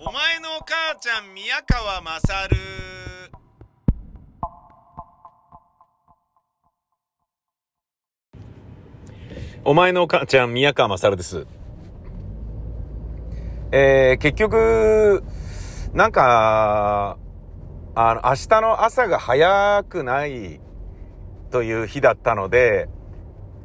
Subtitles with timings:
[0.00, 2.56] お前のお母ちゃん宮川まさる
[9.64, 11.48] お前のお母ちゃん宮川まさるです。
[13.72, 15.24] えー、結局、
[15.92, 17.18] なんか、
[17.96, 20.60] あの、明日の朝が早くない
[21.50, 22.88] という日だったので、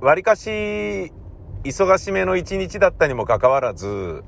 [0.02, 0.50] わりかし、
[1.63, 4.23] 忙しめの一日だったにもかかわらず、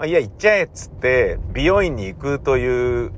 [0.00, 3.12] まあ、いや、行っちゃえっつって、美容院に行くという、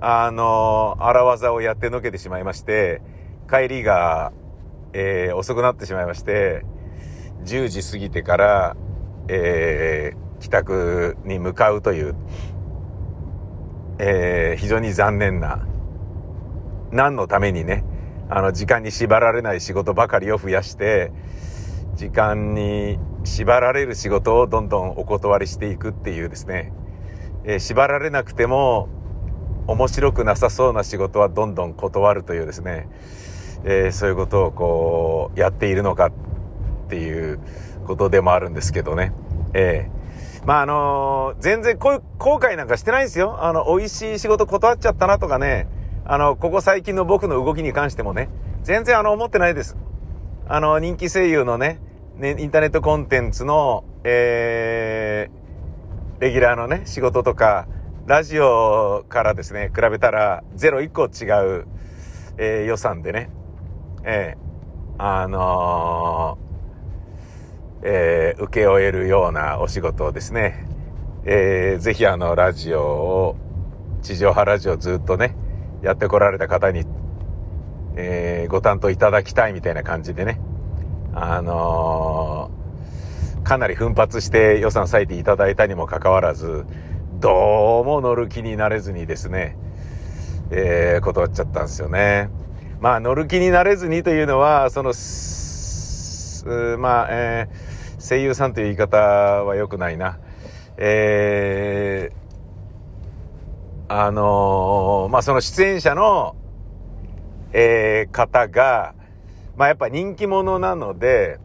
[0.00, 3.00] あの、荒技をやってのけてしまいまして、
[3.48, 4.32] 帰りが、
[4.92, 6.64] えー遅くなってしまいまして、
[7.44, 8.76] 10時過ぎてから、
[9.28, 12.16] えー帰宅に向かうという、
[14.00, 15.64] えー非常に残念な、
[16.90, 17.84] 何のためにね、
[18.28, 21.12] あの、時間に縛られない仕事ばかりを増やして、
[21.94, 26.72] 時間に縛られる仕事をどんどんお断りしていくっていうですね、
[27.44, 28.88] えー縛られなくても
[29.66, 32.88] 面白くなさそうな仕事はどんどん断るというですね、
[33.64, 36.12] えーそういうことをこうやっているのかっ
[36.88, 37.38] ていう
[37.86, 39.12] ことでもあるんですけどね。
[39.54, 40.00] ええ
[40.46, 43.44] まああの全然こう後悔なんかしてないんですよ。
[43.44, 45.68] あの、美味しい仕事断っちゃったなとかね、
[46.06, 48.30] あの、ここ最近の僕の動きに関してもね、
[48.62, 49.76] 全然あの思ってないです。
[50.48, 51.80] あの、人気声優のね、
[52.16, 57.66] ね、インターネットコンテンツの、えー、レギュラーのね、仕事とか、
[58.06, 61.66] ラジオからですね、比べたら、ゼロ1個違う、
[62.38, 63.30] えー予算でね、
[64.04, 70.66] えーあのーえー受け負えるようなお仕事をですね、
[71.24, 73.36] えーぜひあの、ラジオを、
[74.02, 75.36] 地上波ラジオずっとね、
[75.82, 76.84] やってこられた方に、
[77.96, 80.40] えーご担当いただきたいみたいな感じでね、
[81.14, 82.60] あのー
[83.42, 86.66] かなり奮発して予算割いていただいたにもかかわらず、
[87.20, 89.56] どうも乗る気になれずにですね、
[90.50, 92.28] えー断っちゃったんですよね。
[92.80, 94.92] まあ乗る気になれずにというのは、その、
[96.78, 100.18] まあ、えー声優さんという言い方は良くないな。
[100.76, 102.20] えー
[103.92, 106.36] あのーまあその出演者の、
[107.52, 108.94] えー方が、
[109.56, 111.38] まあやっぱ人気者なので、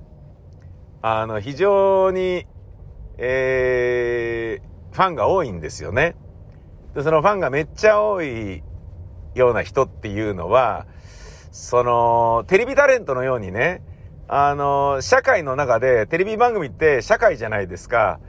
[1.01, 2.45] あの、非常に、
[3.17, 6.15] えーファンが多いんですよね。
[6.93, 8.63] で、そのファンがめっちゃ多い
[9.33, 10.87] ような人っていうのは、
[11.51, 13.81] その、テレビタレントのようにね、
[14.29, 18.21] あの、社会の中で、テレビ番組って社会じゃないですか。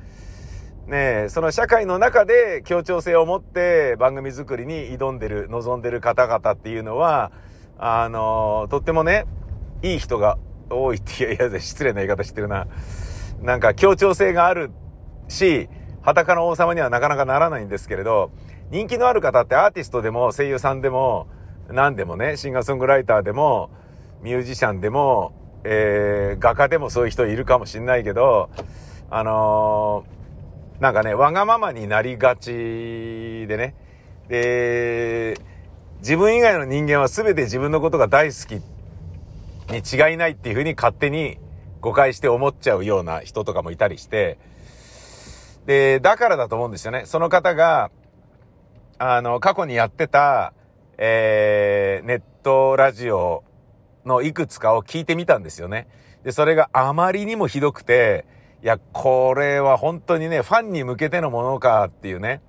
[0.89, 7.31] ねえ、その社会の中で協調性を持って番組作りに挑んでる、望んでる方々っていうのは、
[7.79, 9.27] あの、とってもね、
[9.83, 10.39] いい人が
[10.71, 12.67] 多いっていう、いや、失礼な言い方してるな。
[13.43, 14.71] なんか協調性がある
[15.29, 15.69] し、
[16.03, 18.31] 裸の王様にはなかなかならないんですけれど、
[18.71, 21.29] 人気のある方ってアーティストでも声優さんでも、
[21.69, 23.71] 何でもね、シンガーソングライターでも、
[24.23, 25.33] ミュージシャンでも、
[25.65, 28.51] えー、画家でもそういう人いるかもしんないけど、
[29.11, 30.17] あのー
[30.81, 33.75] なんかね、わがままになりがちでね、
[34.29, 35.39] で、
[36.01, 38.63] 自分以外の人間は全て自分のことが大好き
[39.73, 41.39] に違いないっていうふうに勝手に
[41.81, 44.39] 誤解して思っちゃうような人とかもいたりして、
[45.67, 47.03] で、だからだと思うんですよね。
[47.07, 47.91] その方が、
[48.99, 50.53] あの、過去にやってた、
[50.97, 53.45] えー、ネットラジオ
[54.05, 55.89] のいくつかを聞いてみたんですよね。
[56.23, 58.25] で、それがあまりにもひどくて、
[58.63, 62.41] いや、これは本当にね、ファンに向けてのものかっていうね。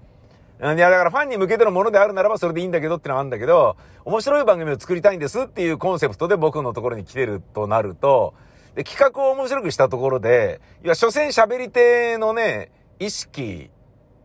[0.60, 8.34] いや、だからファンに向けてのものであるならばそれでいいんだけどってのはあるんだけど、面白い番組を作りたいんですっていうコンセプトで僕のところに来てるとなると、
[8.74, 13.70] で、企画を面白くしたところで、いや、所詮喋り手のね、意識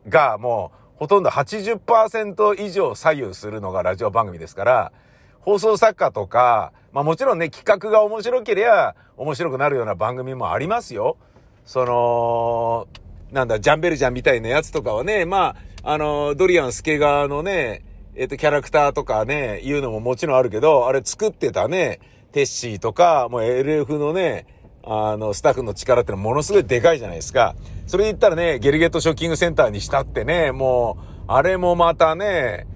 [0.09, 4.93] がもうほとんど80%以上左右するのがラジオ番組ですから、
[5.41, 11.19] 放送作家とか、まあもちろんね、企画が面白ければ面白くなるような番組もありますよ。
[11.65, 12.89] その、
[13.33, 17.83] なんだ、ジャンベルジャンみたいなやつとかはね、まあ、あの、ドリアンスケガーのね、
[18.15, 21.99] えっ、と、キャラクターとかね、いうのももちろんあるけど、あれ作ってたね、
[22.33, 24.47] テッシーとか、もう LF のね、
[24.85, 27.55] あの、スタッフの力ってのはものすごいでかいじゃないですか。
[27.87, 32.67] それで言ったらね、ゲルゲットショッキングセンターにしたってね、もう、あれもまたね、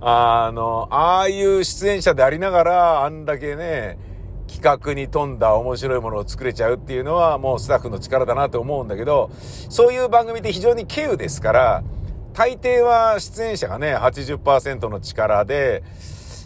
[0.00, 3.98] あの、ああいう出演者でありながら、あんだけね、
[4.46, 9.30] 企画に富んだ面白いものを作れちゃうっていうのはもうスタッフの力だなと思うんだけど、
[9.68, 11.84] そういう番組って非常に稀有ですから、
[12.32, 15.82] 大抵は出演者がね、80%の力で、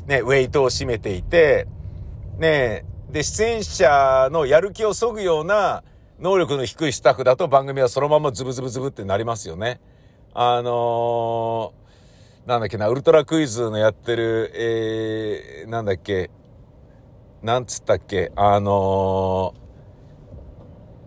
[0.07, 1.67] ね、ウェイトを占めていて、
[2.39, 5.83] ね、で、出演者のやる気を削ぐような
[6.21, 9.81] 能力の低いスタッフだと番組はそのままズブズブズブってなりますよね。
[10.33, 16.31] あのー、なんだっけな、ウルトラクイズのやってる、えー、なんだっけ、
[17.43, 19.55] なんつったっけ、あの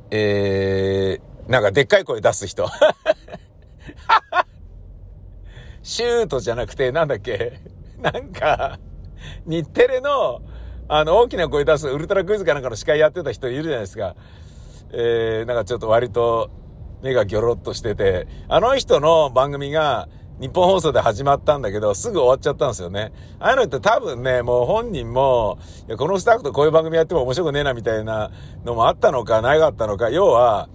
[0.10, 2.68] ー、えー、なんかでっかい声出す人。
[5.84, 7.60] シュートじゃなくて、なんだっけ、
[8.00, 8.80] なんか、
[9.46, 10.42] 日テレの、
[10.88, 14.16] あの、大きな声出すウルトラクイズかなんかの司会やってた人いるじゃないですか。
[14.92, 16.50] えー、なんかちょっと割と
[17.04, 20.10] 目がギョロッとしてて、あの人の番組が
[20.44, 23.14] 日本放送で始まったんだけど、すぐ終わっちゃったんですよね。
[23.40, 25.58] ああいうのって多分ね、もう本人も、
[25.88, 28.30] いやこのスタッフとこういう番組やっても面白くねえなみたいな
[28.66, 30.68] のもあったのか、ないかったのか、要は、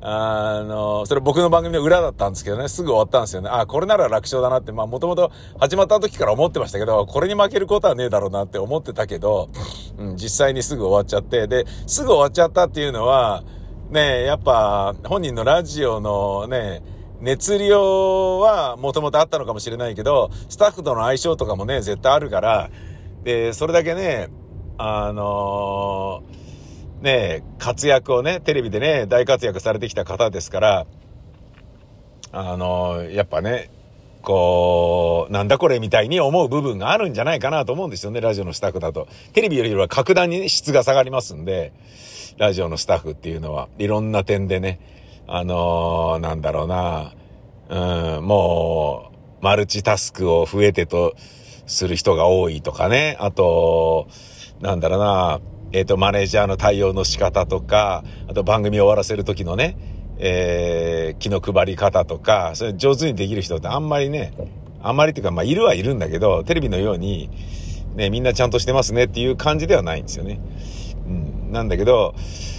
[0.00, 3.50] あの、それ僕の番組の裏だったんですけどね、すぐ終わったんですよね。
[3.52, 5.30] あ、これなら楽勝だなって、まあもともと
[5.60, 9.50] 始まった時から思ってましたけど、これに負けることはねえだろうなって思ってたけど、
[9.98, 13.44] うん、実際にすぐ終わっちゃって、で、すぐ終わっちゃったっていうのは、
[13.90, 16.82] ねやっぱ本人のラジオのね、
[17.20, 22.70] 熱量はもともとあったのかもしれないけど、スタッフとの相性とかもね、絶対あるから、
[23.22, 24.28] で、それだけね、
[24.78, 26.44] あのー
[27.04, 30.86] ね、活躍をね、テレビでね、大活躍されてきた方ですから、
[32.32, 33.70] あの、やっぱね、
[34.22, 39.06] こう、なんだこれみたいに思う部分があるんじゃないかなと思うんですよね、ラジオのスタッフだと。
[39.34, 41.74] テレビよりは格段に質が下がりますんで、
[42.38, 44.80] ラジオのスタッフっていうのは、いろんな点でね、
[45.26, 47.12] あのー、なんだろうな、
[47.68, 49.10] うん、も
[49.40, 51.14] う、マルチタスクを増えてと
[51.66, 54.08] する人が多いとかね、あと、
[54.60, 55.40] なんだろうな、
[55.72, 59.76] えっ、ー、と、マネージャーの対応の仕方とか、あと番組を終わらせる時のね、
[60.18, 64.32] えー、気の配り方とか、それ上手にできる人ってあんまりね、
[64.82, 67.30] あんまりっていうか、まあ、いるはいるんだけど、テレビのように、
[67.94, 70.40] ね、みんなちゃんとしてますねっていう感じではないんですよね。
[71.06, 71.52] うん。
[71.52, 72.14] なんだけど、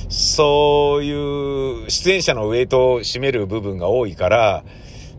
[0.10, 4.64] そういう出演者のウェイトを占める部分が多いから、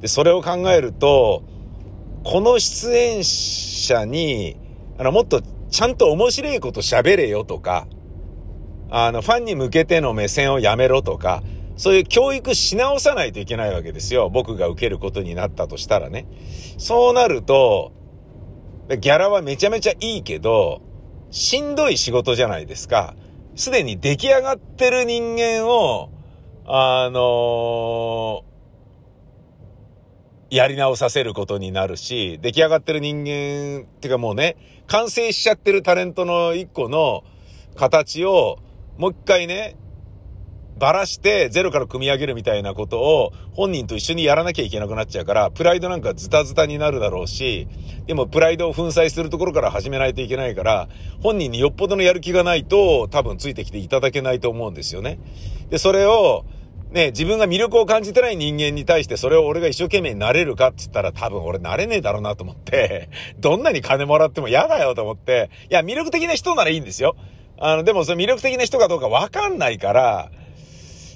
[0.00, 1.42] で、それを考えると、
[2.24, 4.56] この出演者に、
[4.98, 7.86] あの、もっとちゃんと面白いこと喋れよとか、
[8.90, 11.42] あの、ファンに向けての目線をやめろとか、
[11.76, 14.30] そういう教育し直さないといけないわけですよ。
[14.30, 16.26] 僕が受けることになったとしたらね。
[16.78, 17.92] そうなると、
[18.88, 20.80] ギャラはめちゃめちゃいいけど、
[21.30, 23.14] しんどい仕事じゃないですか。
[23.56, 26.10] すでに出来上がってる人間を、
[26.66, 28.56] あのー
[30.48, 34.56] やり直させることになるし、出来上がってる人間、っていうかもうね、
[34.86, 37.24] 完成しちゃってるタレントの一個の
[37.74, 38.58] 形を、
[38.96, 39.76] もう一回ね、
[40.78, 47.66] ばらしてゼロから組み上げるみたいなことを本人と一緒にやらなきゃいけなくなっちゃうから、プライドなんかズタズタになるだろうし、
[48.06, 50.88] でもプライドを粉砕するところから始めないといけないから、
[51.22, 55.18] 本人によっぽどのやる気がないと多分ついてきていただけないと思うんですよね。
[55.70, 56.44] で、それを、
[56.90, 63.08] ね、自分が魅力を感じてない人間に対してそれを俺が一生懸命になれるかって言ったら多分俺なれねえだろうなと思って、
[63.40, 67.16] どんなに金もらっても嫌だよと思って、いや、魅力的な人ならいいんですよ。
[67.58, 70.30] あの、でもその魅力的な人かどうかわかんないから、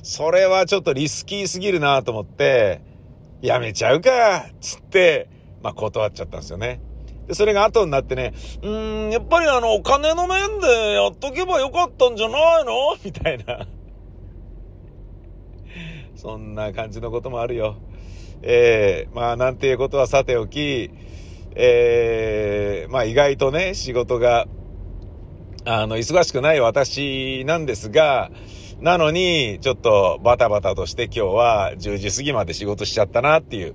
[0.02, 2.80] それはちょっとリスキーすぎるなと思って、
[3.42, 5.28] やめちゃうかつって、
[5.62, 6.80] まあ断っちゃったんですよね。
[7.26, 8.32] で、それが後になってね、
[8.62, 12.96] うーん、やっぱりあの、お金の面でやっとけばよかったんじゃないの？
[13.04, 13.66] みたいな。
[16.16, 17.76] そんな感じのこともあるよ。
[18.42, 20.90] えー、まあなんていうことはさておき、
[21.54, 24.46] えー、まあ意外とね、仕事が、
[25.64, 28.30] あの、忙しくない私なんですが、
[28.80, 33.74] なのに、ちょっとバタバタとして今日は10時過ぎまで仕事しちゃったなっていう、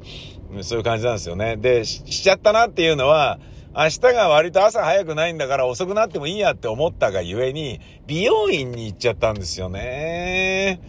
[0.63, 1.57] そういう感じなんですよね。
[1.57, 3.39] で、しちゃったなっていうのは、
[3.75, 10.81] 明日が割と朝早くないんだから遅くなってもいいやって思ったがゆえに、美容院に行っちゃったんですよね。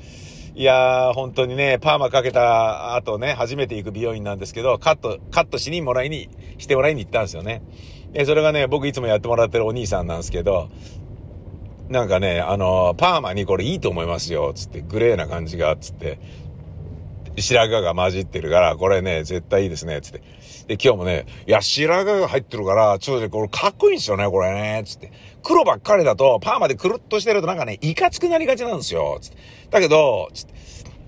[0.54, 7.60] いやー、本当にね、パーマかけた後ね、初めて行く美容院なんですけど、カット、カットしにもらいに、してもらいに行ったんですよね。
[8.12, 10.70] で、それがね、僕いつもやってもらってるお兄さんなんですけど、
[11.88, 16.18] なんかね、あの、パーマにこれいいと思いますよ、つって、グレーな感じが、つって、
[17.38, 20.22] 白髪が混じってるから、これね、絶対いいですね、つって。
[20.66, 25.12] で、今日もね、いや、白髪が入ってるから、ちょっとね、これかっこいいんですよね、これね、つって。
[25.44, 29.36] 黒ばっかりだと、パーマでくるっとしてるとなんかね、いかつくなりがちなんですよ、つって。
[29.70, 30.54] だけど、つって、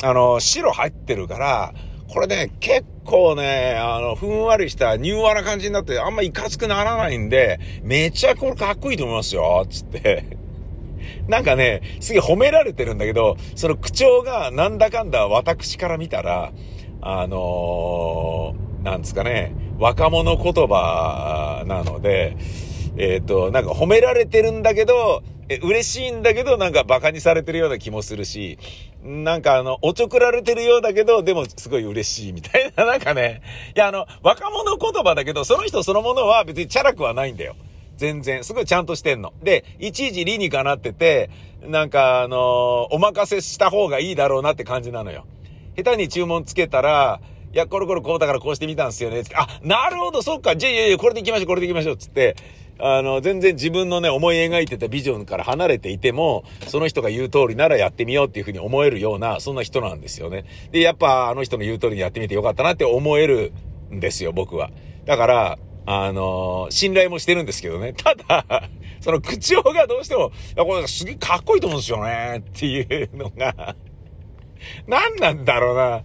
[0.05, 1.75] あの、白入ってるから、
[2.13, 10.38] これね、結構ね、あの、ふんわりした柔和な感じになって、あんまいかつくならないんで、めちゃこれかっこいいと思いますよ、つって。
[11.29, 16.53] なんかね、すげえ褒められてるんだけど、その口調がなんだかんだ私から見たら、
[17.01, 22.37] あのー、なんですかね、若者言葉なので、
[22.97, 28.59] えっ、ー、と、なんか褒められてるんだけど、え、嬉しいんだけど、なんか馬鹿にされてるような気もするし、
[29.03, 33.41] なんかあの、おちょくられてるようだけど、でもすごい嬉しいみたいな、なんかね、
[33.75, 37.57] いやあの、若者言葉だけど、その人そのものは別にチャラくはないんだよ。
[37.99, 38.43] 全然。
[38.45, 39.35] すごいちゃんとしてんの。
[39.43, 41.29] で、いちいち理にかなってて、
[41.61, 42.39] なんかあのー
[42.95, 45.27] お任せした方がいいだろうなって感じなのよ。
[45.77, 47.21] 下手に注文つけたら、
[47.53, 49.23] いや、これこれこうだからこうしてみたんですよね。
[49.35, 50.57] あ、なるほど、そっか。
[50.57, 51.97] じゃあ、いやいや、これで行きましょう、これで行きましょう。
[51.97, 52.37] つって、
[52.79, 60.45] あの、全然自分のね、思い描いてたビジョンから離れていても、その人が言う通りならやってみようっていうふうに思えるような、そんな人なんですよね。
[60.71, 63.53] で、やっぱあの人の言う通りにやってみてよかったなって思える
[63.93, 64.71] んですよ、僕は。
[65.07, 65.59] だから、
[65.91, 67.95] あの信頼もしてるんですけどね。
[67.97, 68.69] ただ、
[69.01, 73.75] その口調がどうしても、いや、これすげえかっこいいと思うんですよね、っていうのが、
[74.87, 76.03] 何なんだろうな。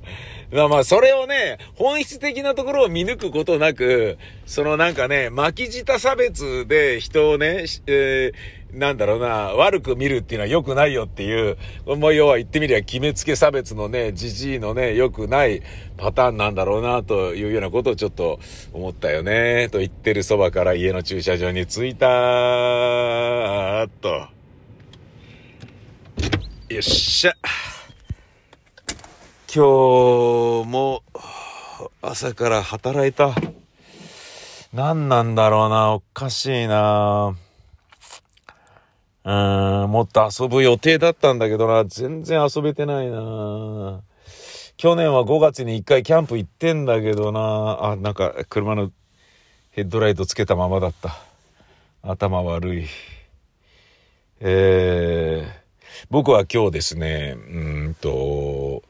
[0.52, 15.62] まあまあ、それをね、本質的なところを見抜くことなく、そのなんかね、巻き舌差別で人をね、えーなんだろうな、悪く見るっていうのは良くないよっていう、もう要は言ってみりゃ決めつけ差別のね、じじいのね、良くない
[15.96, 18.39] パターンなんだろうな、というようなことをちょっと
[18.74, 24.10] 思ったよね、と言ってるそばから家の駐車場に着いたーと。
[26.70, 27.34] よっしゃ。
[29.56, 31.03] 今日も
[32.01, 33.36] 朝から働いた。
[34.74, 37.36] 何なんだろうな、おかしいな。
[39.25, 39.32] う
[39.88, 44.01] ん、もっと遊ぶ予定だったんだけどな、全然遊べてないな。
[44.75, 48.92] 去年は5月に1回キャンプ行ってんだけどな、あ、なんか車の
[49.72, 51.18] ヘッドライトつけたままだった。
[52.01, 52.88] 頭悪い。
[54.42, 58.84] えー、僕は今日ですね、うんと、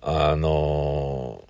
[0.00, 1.44] あの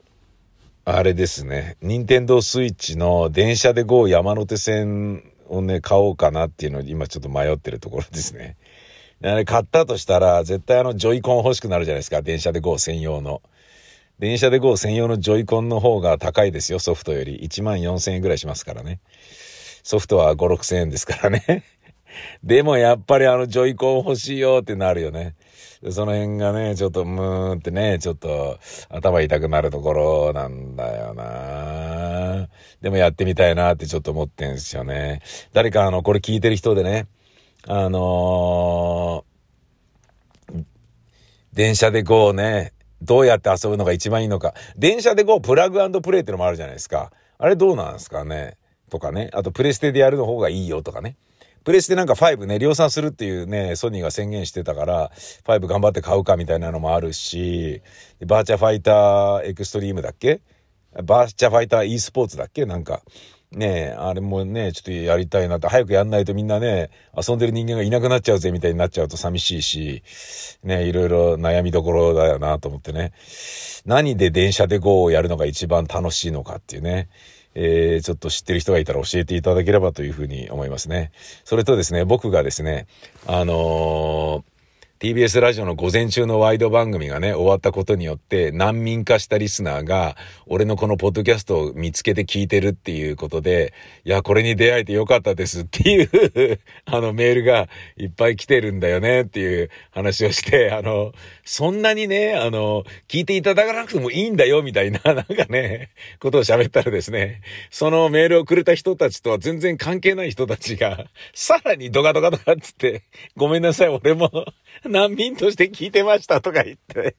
[0.85, 8.57] あれですね、任天堂スイッチの電車で GO 山手線をね、買おうかなっていうのを今ちょっと迷ってるところですね。
[9.23, 13.43] あれ買ったとしたら、絶対あのジョイコン欲しくなるじゃないですか、電車で GO 専用の。
[14.19, 17.39] 電車で GO 専用のジョイコンの方が高いですよ、ソフトより。
[17.41, 19.01] 1万4000円ぐらいしますからね。
[19.83, 21.65] ソフトは5、6000円ですからね。
[22.45, 25.35] でもやっぱりあのジョイコン欲しいよってなるよね。
[25.85, 32.49] でその辺がね、ちょっとムーンってね、ちょっと頭痛くなるところなんだよな
[32.81, 35.21] でもやってみたいなってちょっと思ってんすよね。
[35.53, 37.07] 誰かあの、これ聞いてる人でね、
[37.69, 40.65] あのー
[41.53, 42.73] 電車で GO ね、
[43.03, 44.55] どうやって遊ぶのが一番いいのか。
[44.77, 47.13] 電車で GO プラグプレイってのもあるじゃないですか。
[47.39, 48.57] あれどうなんですかね？
[48.91, 49.31] とかね。
[49.35, 51.17] あとプレステでやるの方がいいよとかね。
[51.65, 55.11] プレステなんか5ね、量産するっていうね、ソニーが宣言してたから、
[55.45, 57.83] 5頑張って買うかみたいなのもあるし、
[58.27, 60.41] バーチャファイターエクストリームだっけ？
[61.03, 62.67] バーチャファイター e スポーツだっけ？
[62.67, 63.03] なんか。
[63.51, 70.03] ね、あれもね、ちょっとやりたいなって、早くやんないとみんなね、遊んでる人間がいなくなっちゃうぜみたいになっちゃうと寂しいし、
[70.65, 73.13] ねいろいろ悩みどころだよなと思ってね。
[73.87, 77.09] 何で電車で GO をやるのが一番楽しいのかっていうね。
[77.55, 81.13] えー、ちょっと知ってる人がいたら教えていただければというふうに思いますね。
[81.45, 82.87] それとですね、僕がですね、
[83.27, 84.54] あのー
[85.05, 93.75] TBS ラジオの午前中のワイド番組がね、終わったことによって、難民化したリスナーが、俺のこのポッドキャストを見つけて聞いてるっていうことで、
[94.07, 97.69] いや、これに出会えてよかったですっていう あの、メールが
[97.99, 101.13] いっぱい来てるんだよねっていう話をして、あの、
[101.45, 113.03] そんなにね、あの、聞いていただかなくてもいいんだよみたいな、 なんかね、ことを喋ったらですね、そのメールをくれた人たちとは全然関係ない人たちが、さらにドカドカドカっつって、
[113.37, 114.31] ごめんなさい、俺も
[114.95, 117.17] 難民として聞いてましたとか言って、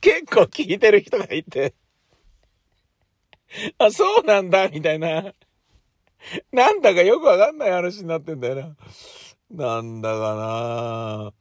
[0.00, 1.74] 結構聞いてる人がいて、
[3.78, 5.34] あ、そうなんだ、みたいな。
[6.52, 8.76] なんだかよくわかんない話になってんだよ
[9.50, 9.80] な。
[9.80, 11.32] なんだかな。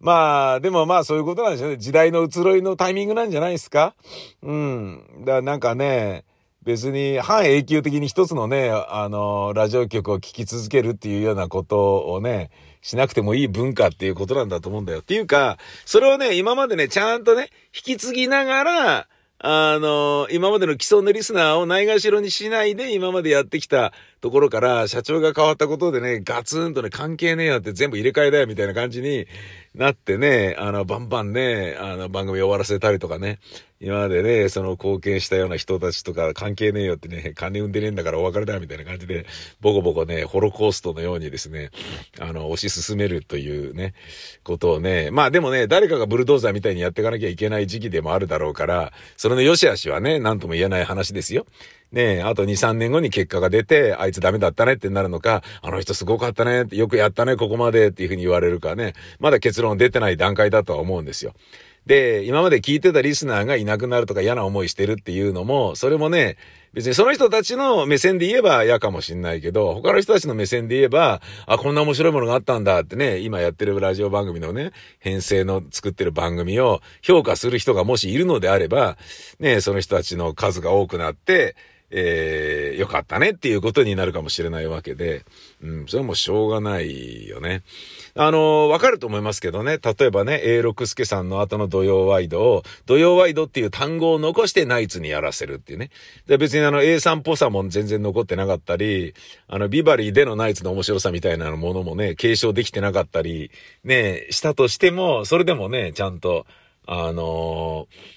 [0.00, 1.76] まあ、でもまあそういうことなんでしょうね。
[1.76, 3.94] 時代の移ろいのタイミングなんじゃないですか
[4.42, 5.04] うん。
[5.20, 6.24] だからなんかね、
[6.62, 12.50] 別に半永久的に一つのね、あの、ラジオ局を聴き続けるっていうようなことをね、
[12.84, 15.00] しなくてもいい文化っていうことなんだと思うんだよ。
[15.00, 23.94] っていうか、それをね、今までね、ちゃんとね、引き継ぎながら、あの、今までの既存のリスナーをないがしろにしないで今までやってきた
[24.24, 29.26] ところから社長が変わったことでね、ガツンとね、関係ねえよって全部入れ替えだよみたいな感じに
[29.74, 33.38] なってね、あの、バンバンね、あの、番組終わらせたりとかね、
[33.80, 39.26] 今までね、その貢献したような人たちとか関係ねえよってね、金生んでねえんだからお別れだみたいな感じで、
[39.60, 41.68] ボコボコね、ホロコーストのようにですね、
[42.18, 43.92] あの、推し進めるというね、
[44.42, 51.44] ことをね、まあでもね、誰かがブルドーザーみたいにやっていかなきゃいけない時期でもあるだろうから、それの良し悪しはね、なんとも言えない話ですよ。
[51.94, 61.34] ねえ、あと2、3年後に結果が出て、あいつダメだったねってなるのか、あの人すごかったねって、よくやったね、ここまでっていうふうに言われるかね、まだ結論出てない段階だとは思うんですよ。
[61.86, 66.36] で、今まで聞いてたリスナーがいなくなるとか嫌な思いしてるっていうのも、それもね、
[66.72, 78.96] 別にその人たちの目線で言えば嫌かもしんないけど、他の人たちの目線で言えば、あ、こんな面白いものがあったんだってね、今やってるラジオ番組のね、編成の作ってる番組を評価する人がもしいるのであれば、
[79.38, 81.54] ね、その人たちの数が多くなって、
[81.96, 85.24] えー、よかったねっていうことになるかもしれないわけで、
[85.62, 87.62] うん、それもしょうがないよね。
[88.16, 95.90] あのわかると思いますけどね、例えばね、A 六助さんの後の土曜ワイドを、土曜ワイドっていう単語を残してナイツにやらせるっていうね。
[96.26, 99.14] で、別にあの A さんっぽさも全然残ってなかったり、
[99.46, 103.52] あの、ビバリーでのナイツの面白さみたいなものもね、継承できてなかったり、
[103.84, 106.44] ね、したとしても、それでもね、ちゃんと、
[106.86, 108.13] あのー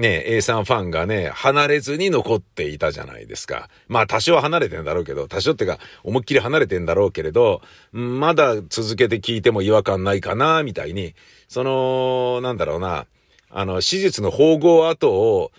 [0.00, 3.68] ね、A さんファンがね、離れずに残っていたじゃないですか。
[3.86, 7.60] まあ多少離れてんだろうけど、多少ってか、思いっきり離れてんだろうけれど、
[7.92, 11.14] まだ続けて聞いても違和感ないかな、みたいに、
[11.48, 13.06] その、なんだろうな、
[13.50, 15.52] あの、手術の縫合後を、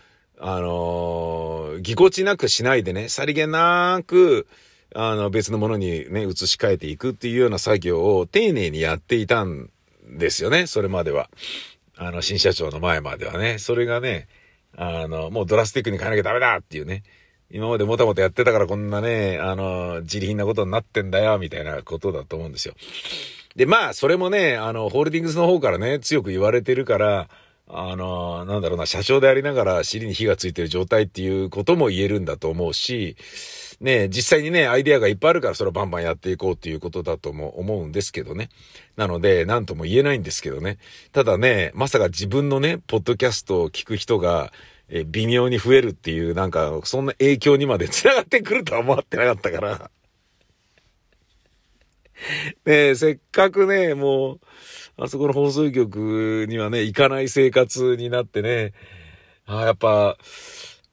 [0.43, 4.47] あのぎこちなくしないでね、さりげなく、
[4.95, 9.69] あの、別のものにね、移し替えていくっていうような作業を丁寧にやっていたん
[10.17, 11.29] ですよね、それまでは。
[12.03, 14.27] あの、新社長の前まではね、それがね、
[14.75, 17.03] あの、もうドラスティックに変えなきゃダメだっていうね、
[17.51, 22.73] 今までもたもたやってたからこんなね、あの、自利品なことになってんだよ、みたいなことだと思うんですよ。
[23.55, 27.29] で、まあ、それもね、あの、ホールディングスの方からね、強く言われてるから、
[27.73, 33.15] あの、なんだろうな、社長でありながら尻に火がついてる状態っていうことも言えるんだと思うし、
[33.79, 38.49] ね、実際にね、アイデアがいっぱいあるからそれをバンバンやっていこうっていうことだとも思うんですけどね。
[38.97, 40.77] なので、なんとも言えないんですけどね。
[41.13, 44.51] ただね、まさか自分のね、ポッドキャストを聞く人が、
[44.89, 49.91] え、微妙に増えるっていう、なんか、そんな影響にまで 繋がってくるとは思ってなかったから。
[52.65, 54.39] ねせっかくね、もう、
[54.97, 58.73] あそこの放送局にはね、行かない生活になってね、
[59.45, 60.17] あやっぱ、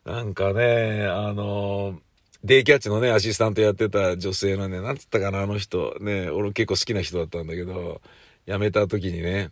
[0.05, 2.01] なんかね、あの
[2.45, 5.97] デイキャッチのね、アシスタントやってた女性のね、なんつったかな、あの人。
[6.01, 8.01] ね、俺結構好きな人だったんだけど、
[8.47, 9.51] 辞めた時にね、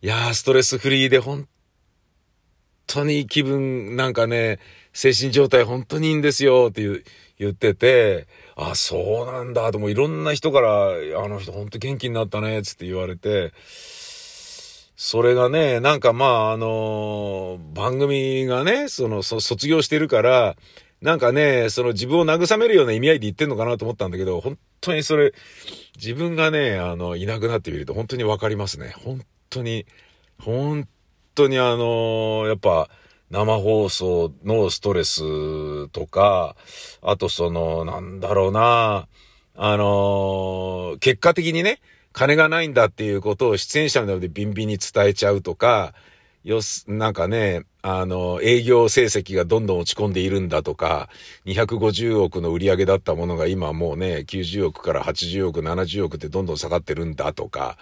[0.00, 1.46] いやー、ストレスフリーで本
[2.86, 4.58] 当に気分、なんかね、
[4.94, 7.02] 精神状態本当にいいんですよって言
[7.36, 10.90] 言ってて、あ、そうなんだともいろんな人から、
[11.22, 13.52] あの人本当元気になったね、つって言われて、
[14.96, 20.56] それがね、なんかまあ、あの番組がね、その、卒業してるから、
[21.02, 25.34] なんかね、その自分を慰めるような意味合いで言ってんのかなと思ったんだけど、本当にそれ、
[25.96, 28.94] 自分がね、あの、いなくなってみると本当にわかりますね。
[29.04, 29.86] 本当に、
[30.40, 30.88] 本
[31.34, 32.88] 当にあの、やっぱ、
[33.34, 36.54] 生放送のストレスとか、
[37.02, 39.08] あとその、なんだろうな、
[39.56, 41.80] あの、結果的にね、
[42.12, 45.94] 金がないんだっていうことを出演者のでビンビンに伝えちゃうとか、
[46.44, 51.08] よす、なんかね、あの、営業成績がどんどん落ち込んでいるんだとか、
[51.46, 57.78] 250億の売り上げだったものが今もうね、90億から80億、70億ってどんどん下がってるんだとか、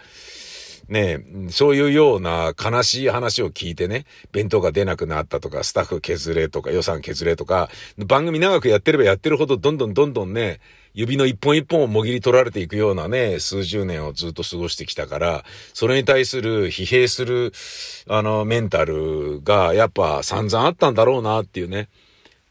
[0.93, 10.61] ねそういうような悲しい話を聞いてね、弁当が出なくなったとか、スタッフ削れとか、予算削れとか、番組長くやってればやってるほどどんどんどんどんね、
[10.95, 17.53] 指の一本一本をもぎり取られていくようなね、数十年をずっと過ごしてきたから、それに対する疲弊する、
[18.09, 21.89] あの、メンタルがやっぱ散々あったんだろうなっていうね。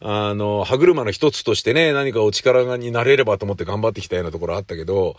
[0.04, 5.16] あの、歯車の一つとしてね、何かお力になれればと思って頑張ってきたようなところあったけど、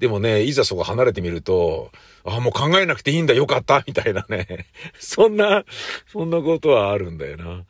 [0.00, 1.90] でもね、いざそこ離れてみると、
[2.24, 4.66] あ、もう考えなくていいんだ、よかった、みたいなね。
[5.00, 5.64] そんな、
[6.12, 7.64] そんなことはあるんだよな。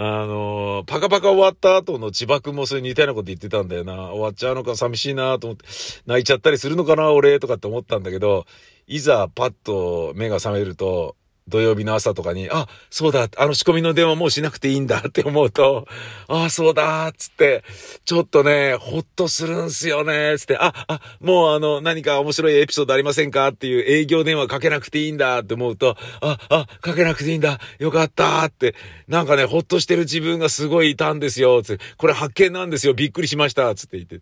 [0.00, 3.94] あの、パカパカ終わった後の千葉くんもそれ似たようなこと言ってたんだよな。
[3.94, 5.64] 終わっちゃうのか寂しいなと思って、
[6.06, 8.44] 泣いちゃったりするのかな、俺、とかって思ったんだけど、
[8.86, 11.16] いざパッと目が覚めると、
[11.48, 15.86] 土曜日の朝とかに、あ、そうだ、あの仕込みの電話もうしなくていいんだって思うと、
[16.28, 17.64] あ、そうだ、つって、
[18.04, 23.48] ちょっとね、ほっとするんすよね、つって、あ、あ、もうあの、何か面白いエピソードありませんか？
[23.48, 28.74] っていう営業電話かけなくていいんだって思うと、あ、あ、かけなくていいんだ、よかったって、
[29.06, 34.20] なんかね、ほっとしてる自分がすごいいたんですよ、つって、これ発見なんですよ、びっくりしました、つって言って。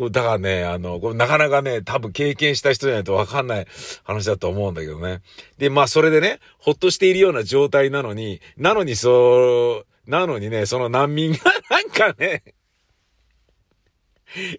[0.00, 3.66] こ、だからね、あの、これなかなかね、多分経験した人じゃないとわかんない
[4.02, 5.20] 話だと思うんだけどね。
[5.58, 12.42] で、まあそれでね、ほっとしているような状態なのに、なのにそう、なのにね、その難民がなんかね、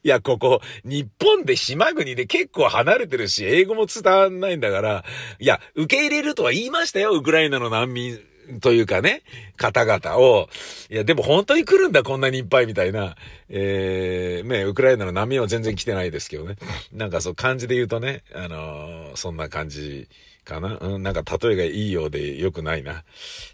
[0.04, 5.06] いや、ここ、日本で島国で結構離れてるし、英語も伝わんないんだから、
[5.40, 8.20] いや、受け入れるとは言いましたよ、ウクライナの難民
[8.60, 9.22] というかね、
[9.58, 10.50] 方々を、
[10.90, 13.16] いや、でも本当に来るんだ、こんなにいっぱいみたいな、
[13.50, 16.56] えー、ね、ウクライナの波は全然来てないですけどね。
[16.92, 20.08] なんかそう、漢字で言うとね、あのー、そんな感じ
[20.44, 20.78] かな。
[20.82, 23.04] うん、なんか例えがいいようで良くないな。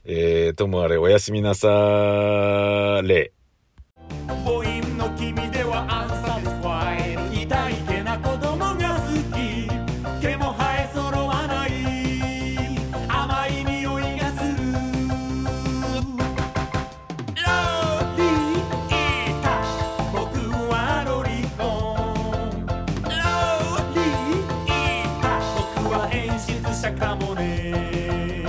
[0.05, 3.31] えー、ともあれ、おやすみなさーれ。
[26.93, 28.43] かもね。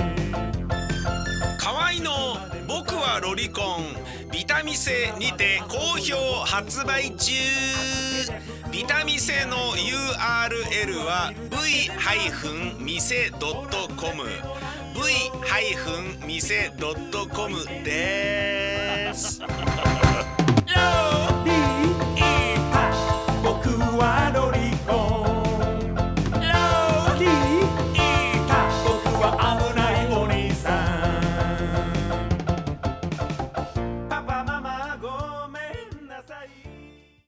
[1.57, 3.95] 河合の僕はロリコン。
[4.31, 7.33] ビタミセにて好評発売中。
[8.71, 11.89] ビタミセの URL は v-mise.com
[16.25, 19.41] v-mise.com です